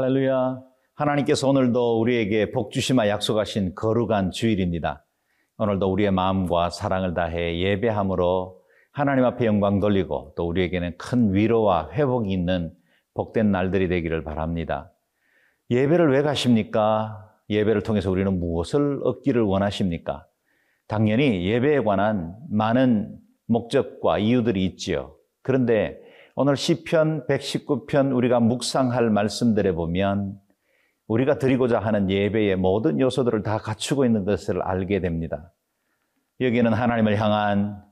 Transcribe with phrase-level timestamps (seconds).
[0.00, 0.60] 할렐루야.
[0.94, 5.04] 하나님께서 오늘도 우리에게 복 주시마 약속하신 거룩한 주일입니다.
[5.56, 8.60] 오늘도 우리의 마음과 사랑을 다해 예배함으로
[8.92, 12.72] 하나님 앞에 영광 돌리고 또 우리에게는 큰 위로와 회복이 있는
[13.14, 14.92] 복된 날들이 되기를 바랍니다.
[15.68, 17.28] 예배를 왜 가십니까?
[17.50, 20.26] 예배를 통해서 우리는 무엇을 얻기를 원하십니까?
[20.86, 25.16] 당연히 예배에 관한 많은 목적과 이유들이 있지요.
[25.42, 25.98] 그런데
[26.40, 30.38] 오늘 시편 119편 우리가 묵상할 말씀들에 보면
[31.08, 35.52] 우리가 드리고자 하는 예배의 모든 요소들을 다 갖추고 있는 것을 알게 됩니다.
[36.40, 37.82] 여기는 하나님을 향한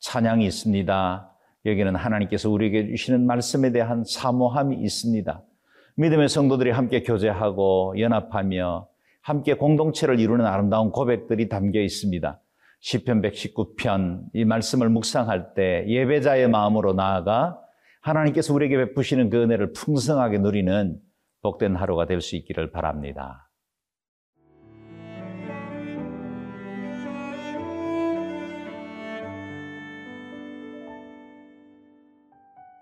[0.00, 1.36] 찬양이 있습니다.
[1.66, 5.42] 여기는 하나님께서 우리에게 주시는 말씀에 대한 사모함이 있습니다.
[5.96, 8.88] 믿음의 성도들이 함께 교제하고 연합하며
[9.20, 12.40] 함께 공동체를 이루는 아름다운 고백들이 담겨 있습니다.
[12.84, 17.58] 시편 119편 이 말씀을 묵상할 때 예배자의 마음으로 나아가
[18.02, 21.00] 하나님께서 우리에게 베푸시는 그 은혜를 풍성하게 누리는
[21.40, 23.50] 복된 하루가 될 수 있기를 바랍니다.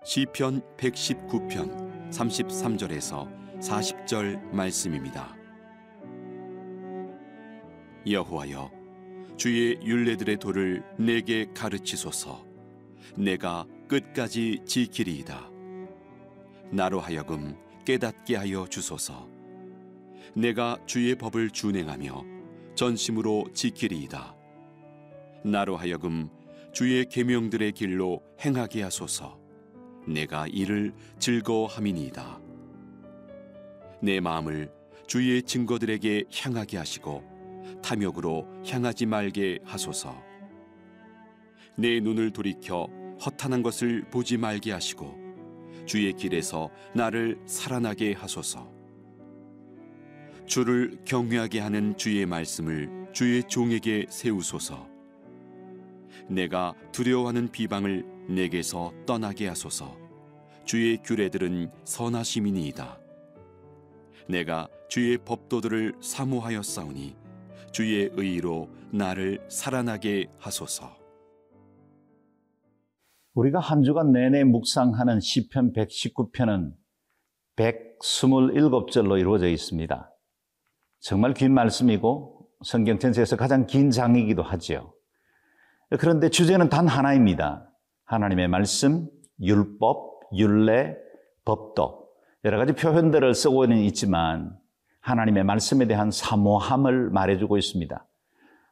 [0.03, 3.29] 시편 119편 33절에서
[3.61, 5.33] 40절 말씀입니다.
[8.05, 8.82] 여호와여
[9.37, 12.45] 주의 윤례들의 도를 내게 가르치소서.
[13.17, 15.49] 내가 끝까지 지키리이다.
[16.71, 19.27] 나로 하여금 깨닫게 하여 주소서.
[20.35, 22.23] 내가 주의 법을 준행하며
[22.75, 24.35] 전심으로 지키리이다.
[25.45, 26.29] 나로 하여금
[26.71, 29.39] 주의 계명들의 길로 행하게 하소서.
[30.07, 32.39] 내가 이를 즐거워함이니이다.
[34.01, 34.71] 내 마음을
[35.07, 37.32] 주의 증거들에게 향하게 하시고
[37.81, 40.15] 탐욕으로 향하지 말게 하소서.
[41.75, 42.87] 내 눈을 돌이켜
[43.25, 45.17] 허탄한 것을 보지 말게 하시고
[45.85, 48.71] 주의 길에서 나를 살아나게 하소서.
[50.45, 54.87] 주를 경외하게 하는 주의 말씀을 주의 종에게 세우소서.
[56.27, 59.97] 내가 두려워하는 비방을 내게서 떠나게 하소서.
[60.65, 62.99] 주의 규례들은 선하심이니이다.
[64.27, 67.22] 내가 주의 법도들을 사모하였사오니
[67.73, 70.95] 주의 의로 나를 살아나게 하소서.
[73.33, 76.71] 우리가 한 주간 내내 묵상하는 시편 119편은
[77.55, 80.11] 127절로 이루어져 있습니다.
[80.99, 84.93] 정말 긴 말씀이고 성경 전체에서 가장 긴 장이기도 하지요.
[85.99, 87.67] 그런데 주제는 단 하나입니다.
[88.05, 89.09] 하나님의 말씀,
[89.41, 90.95] 율법, 율례,
[91.43, 92.07] 법도
[92.45, 94.62] 여러 가지 표현들을 쓰고는 있지만
[95.03, 98.07] 하나님의 말씀에 대한 사모함을 말해주고 있습니다.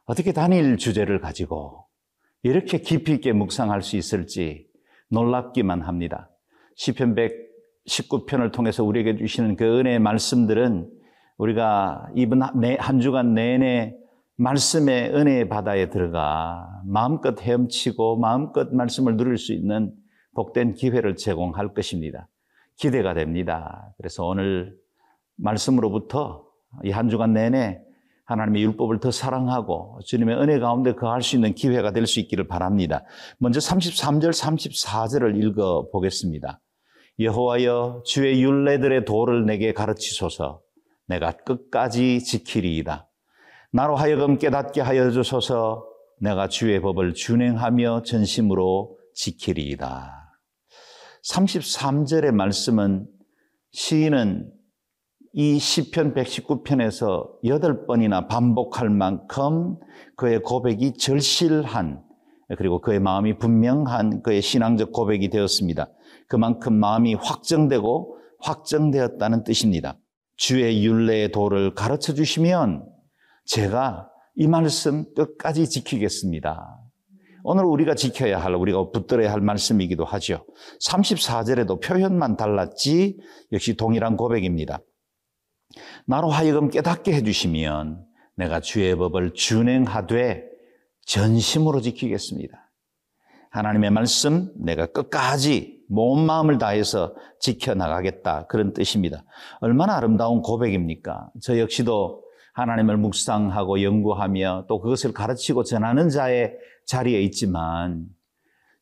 [0.04, 1.84] 어떻게 단일 주제를 가지고
[2.42, 4.66] 이렇게 깊이 있게 묵상할 수 있을지
[5.10, 6.30] 놀랍기만 합니다.
[6.74, 10.90] 시편 119편을 통해서 우리에게 주시는 그 은혜의 말씀들은
[11.36, 13.94] 우리가 이번 한 주간 내내
[14.36, 19.92] 말씀의 은혜의 바다에 들어가 마음껏 헤엄치고 마음껏 말씀을 누릴 수 있는
[20.34, 22.26] 복된 기회를 제공할 것입니다.
[22.76, 23.92] 기대가 됩니다.
[23.98, 24.74] 그래서 오늘
[25.42, 26.44] 말씀으로부터
[26.84, 27.80] 이 한 주간 내내
[28.24, 33.04] 하나님의 율법을 더 사랑하고 주님의 은혜 가운데 거할 수 있는 기회가 될 수 있기를 바랍니다.
[33.38, 36.60] 먼저 33절, 34절을 읽어 보겠습니다.
[37.18, 40.62] 여호와여 주의 율례들의 도를 내게 가르치소서
[41.06, 43.08] 내가 끝까지 지키리이다.
[43.72, 45.84] 나로 하여금 깨닫게 하여 주소서
[46.20, 50.38] 내가 주의 법을 준행하며 전심으로 지키리이다.
[51.28, 53.06] 33절의 말씀은
[53.72, 54.50] 시인은
[55.34, 59.78] 이 시편 119편에서 여덟 번이나 반복할 만큼
[60.14, 62.02] 그의 고백이 절실한
[62.58, 65.88] 그리고 그의 마음이 분명한 그의 신앙적 고백이 되었습니다.
[66.28, 69.96] 그만큼 마음이 확정되고 확정되었다는 뜻입니다.
[70.36, 72.84] 주의 윤례의 도를 가르쳐 주시면
[73.46, 76.78] 제가 이 말씀 끝까지 지키겠습니다.
[77.42, 80.44] 오늘 우리가 지켜야 할, 우리가 붙들어야 할 말씀이기도 하죠.
[80.86, 83.18] 34절에도 표현만 달랐지
[83.50, 84.80] 역시 동일한 고백입니다.
[86.06, 88.04] 나로 하여금 깨닫게 해주시면
[88.36, 90.44] 내가 주의 법을 준행하되
[91.06, 92.70] 전심으로 지키겠습니다.
[93.50, 98.46] 하나님의 말씀 내가 끝까지 온 마음을 다해서 지켜나가겠다.
[98.46, 99.24] 그런 뜻입니다.
[99.60, 101.30] 얼마나 아름다운 고백입니까?
[101.42, 102.22] 저 역시도
[102.54, 106.54] 하나님을 묵상하고 연구하며 또 그것을 가르치고 전하는 자의
[106.86, 108.06] 자리에 있지만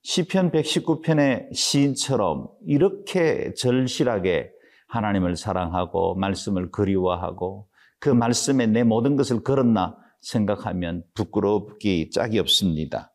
[0.02, 4.50] 시편 119편의 시인처럼 이렇게 절실하게
[4.90, 13.12] 하나님을 사랑하고 말씀을 그리워하고 그 말씀에 내 모든 것을 걸었나 생각하면 부끄럽기 짝이 없습니다.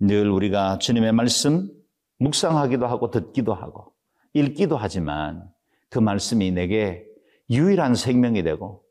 [0.00, 1.70] 늘 우리가 주님의 말씀
[2.18, 3.92] 묵상하기도 하고 듣기도 하고
[4.32, 5.44] 읽기도 하지만
[5.90, 7.04] 그 말씀이 내게
[7.50, 8.82] 유일한 생명이 되고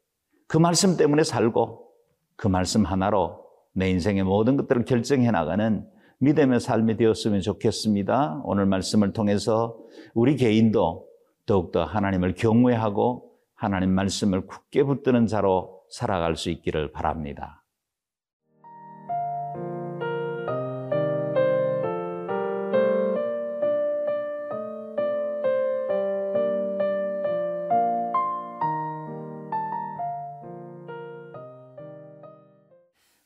[0.47, 1.87] 그 말씀 때문에 살고
[2.35, 3.43] 그 말씀 하나로
[3.73, 5.85] 내 인생의 모든 것들을 결정해 나가는
[6.19, 8.41] 믿음의 삶이 되었으면 좋겠습니다.
[8.43, 9.77] 오늘 말씀을 통해서
[10.13, 11.08] 우리 개인도
[11.49, 17.65] 더욱더 하나님을 경외하고 하나님 말씀을 굳게 붙드는 자로 살아갈 수 있기를 바랍니다.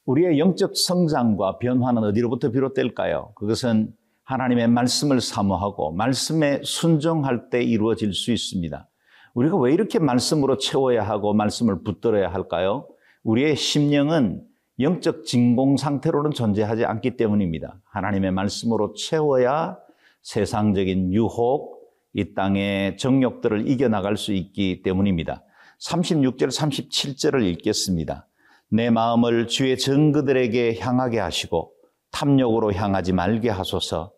[0.05, 3.33] 우리의 영적 성장과 변화는 어디로부터 비롯될까요?
[3.35, 3.93] 그것은
[4.25, 8.89] 하나님의 말씀을 사모하고 말씀에 순종할 때 이루어질 수 있습니다.
[9.33, 12.87] 우리가 왜 이렇게 말씀으로 채워야 하고 말씀을 붙들어야 할까요?
[13.23, 14.43] 우리의 심령은
[14.79, 17.79] 영적 진공 상태로는 존재하지 않기 때문입니다.
[17.85, 19.77] 하나님의 말씀으로 채워야
[20.21, 21.83] 세상적인 유혹,
[22.13, 25.43] 이 땅의 정욕들을 이겨나갈 수 있기 때문입니다.
[25.81, 28.27] 36절, 37절을 읽겠습니다.
[28.69, 31.71] 내 마음을 주의 증거들에게 향하게 하시고
[32.13, 34.13] 탐욕으로 향하지 말게 하소서.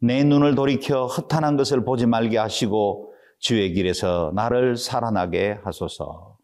[0.00, 6.38] 내 눈을 돌이켜 허탄한 것을 보지 말게 하시고 주의 길에서 나를 살아나게 하소서.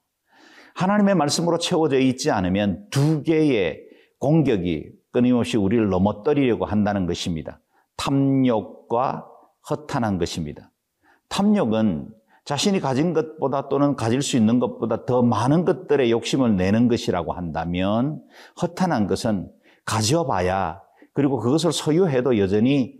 [0.74, 3.80] 하나님의 말씀으로 채워져 있지 않으면 두 개의
[4.18, 7.60] 공격이 끊임없이 우리를 넘어뜨리려고 한다는 것입니다.
[7.96, 9.26] 탐욕과
[9.70, 10.70] 허탄한 것입니다.
[11.28, 12.10] 탐욕은
[12.44, 18.22] 자신이 가진 것보다 또는 가질 수 있는 것보다 더 많은 것들의 욕심을 내는 것이라고 한다면
[18.60, 19.50] 허탄한 것은
[19.84, 20.85] 가져봐야
[21.16, 22.94] 그리고 그것을 소유해도 여전히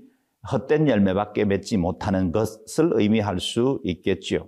[0.51, 4.47] 헛된 열매밖에 맺지 못하는 것을 의미할 수 있겠지요.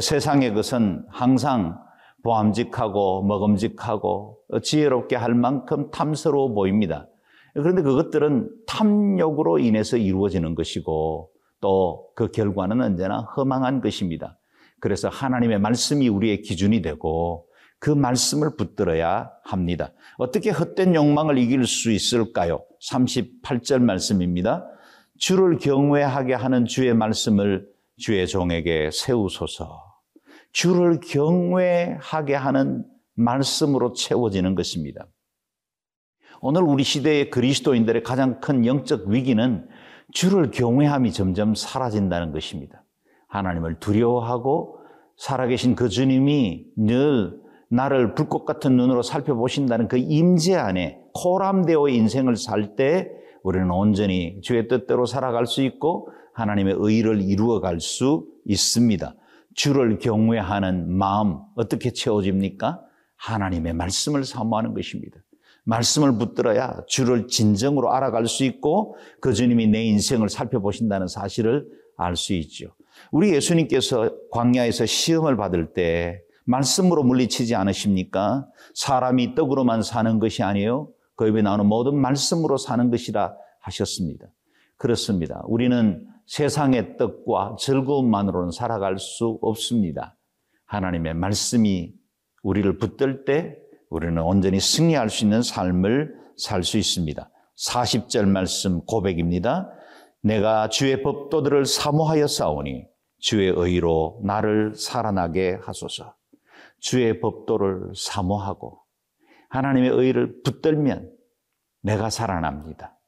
[0.00, 1.78] 세상의 것은 항상
[2.22, 7.08] 보암직하고 먹음직하고 지혜롭게 할 만큼 탐스러워 보입니다.
[7.54, 14.38] 그런데 그것들은 탐욕으로 인해서 이루어지는 것이고 또 그 결과는 언제나 허망한 것입니다.
[14.80, 17.46] 그래서 하나님의 말씀이 우리의 기준이 되고
[17.82, 19.92] 그 말씀을 붙들어야 합니다.
[20.16, 22.64] 어떻게 헛된 욕망을 이길 수 있을까요?
[22.88, 24.64] 38절 말씀입니다.
[25.18, 29.82] 주를 경외하게 하는 주의 말씀을 주의 종에게 세우소서.
[30.52, 32.84] 주를 경외하게 하는
[33.14, 35.08] 말씀으로 채워지는 것입니다.
[36.40, 39.68] 오늘 우리 시대의 그리스도인들의 가장 큰 영적 위기는
[40.12, 42.84] 주를 경외함이 점점 사라진다는 것입니다.
[43.26, 44.78] 하나님을 두려워하고
[45.16, 47.41] 살아계신 그 주님이 늘
[47.72, 53.10] 나를 불꽃 같은 눈으로 살펴보신다는 그 임재 안에 코람되어 인생을 살 때
[53.42, 59.14] 우리는 온전히 주의 뜻대로 살아갈 수 있고 하나님의 의를 이루어갈 수 있습니다.
[59.54, 62.80] 주를 경외하는 마음 어떻게 채워집니까?
[63.16, 65.18] 하나님의 말씀을 사모하는 것입니다.
[65.64, 71.66] 말씀을 붙들어야 주를 진정으로 알아갈 수 있고 그 주님이 내 인생을 살펴보신다는 사실을
[71.96, 72.74] 알 수 있죠.
[73.10, 78.46] 우리 예수님께서 광야에서 시험을 받을 때 말씀으로 물리치지 않으십니까?
[78.74, 80.88] 사람이 떡으로만 사는 것이 아니에요.
[81.16, 84.26] 그 입에 나오는 모든 말씀으로 사는 것이라 하셨습니다.
[84.76, 85.42] 그렇습니다.
[85.46, 90.16] 우리는 세상의 떡과 즐거움만으로는 살아갈 수 없습니다.
[90.66, 91.92] 하나님의 말씀이
[92.42, 93.56] 우리를 붙들 때
[93.90, 97.30] 우리는 온전히 승리할 수 있는 삶을 살 수 있습니다.
[97.56, 99.70] 40절 말씀 고백입니다.
[100.22, 102.86] 내가 주의 법도들을 사모하여 싸우니
[103.20, 106.14] 주의 의로 나를 살아나게 하소서.
[106.82, 108.80] 주의 법도를 사모하고
[109.48, 111.10] 하나님의 의를 붙들면
[111.82, 112.98] 내가 살아납니다.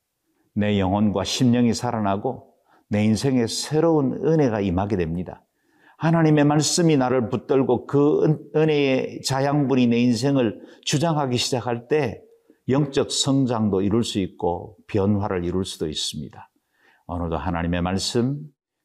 [0.55, 2.55] 내 영혼과 심령이 살아나고
[2.89, 5.45] 내 인생에 새로운 은혜가 임하게 됩니다.
[5.99, 12.23] 하나님의 말씀이 나를 붙들고 그 은혜의 자양분이 내 인생을 주장하기 시작할 때
[12.69, 16.51] 영적 성장도 이룰 수 있고 변화를 이룰 수도 있습니다.
[17.07, 18.41] 오늘도 하나님의 말씀,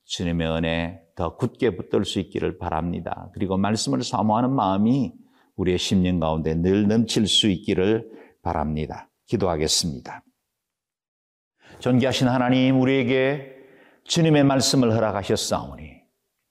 [0.10, 3.30] 주님의 은혜 더 굳게 붙들 수 있기를 바랍니다.
[3.34, 5.14] 그리고 말씀을 사모하는 마음이
[5.56, 8.10] 우리의 심령 가운데 늘 넘칠 수 있기를
[8.42, 9.08] 바랍니다.
[9.28, 10.24] 기도하겠습니다.
[11.78, 13.56] 존귀하신 하나님, 우리에게
[14.04, 16.02] 주님의 말씀을 허락하셨사오니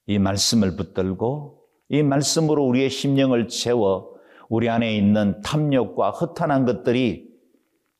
[0.06, 4.12] 이 말씀을 붙들고 이 말씀으로 우리의 심령을 채워
[4.48, 7.28] 우리 안에 있는 탐욕과 허탄한 것들이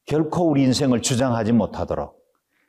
[0.07, 2.18] 결코 우리 인생을 주장하지 못하도록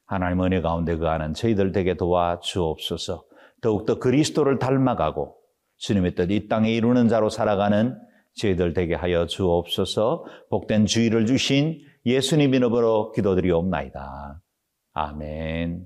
[0.10, 3.24] 하나님 은혜 가운데 그하는 저희들 되게 도와 주옵소서.
[3.62, 5.36] 더욱더 그리스도를 닮아가고
[5.78, 7.96] 주님의 뜻 이 땅에 이루는 자로 살아가는
[8.34, 10.26] 저희들 되게 하여 주옵소서.
[10.50, 14.42] 복된 주의를 주신 예수님 이름으로 기도드리옵나이다.
[14.94, 15.86] 아멘.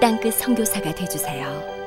[0.00, 1.79] 땅끝 선교사가 되주세요.